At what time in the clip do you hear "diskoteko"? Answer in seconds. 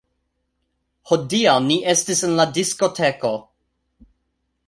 2.57-3.35